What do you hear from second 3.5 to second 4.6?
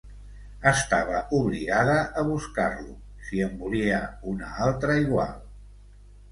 en volia una